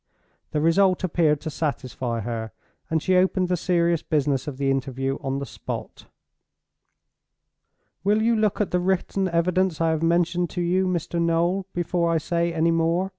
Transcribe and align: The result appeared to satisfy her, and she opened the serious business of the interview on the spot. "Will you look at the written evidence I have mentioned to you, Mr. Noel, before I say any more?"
The 0.49 0.61
result 0.61 1.03
appeared 1.03 1.41
to 1.41 1.51
satisfy 1.51 2.21
her, 2.21 2.53
and 2.89 3.03
she 3.03 3.15
opened 3.15 3.49
the 3.49 3.55
serious 3.55 4.01
business 4.01 4.47
of 4.47 4.57
the 4.57 4.71
interview 4.71 5.19
on 5.21 5.37
the 5.37 5.45
spot. 5.45 6.07
"Will 8.03 8.23
you 8.23 8.35
look 8.35 8.59
at 8.59 8.71
the 8.71 8.79
written 8.79 9.27
evidence 9.29 9.79
I 9.79 9.91
have 9.91 10.01
mentioned 10.01 10.49
to 10.55 10.61
you, 10.63 10.87
Mr. 10.87 11.21
Noel, 11.21 11.67
before 11.75 12.11
I 12.11 12.17
say 12.17 12.51
any 12.51 12.71
more?" 12.71 13.09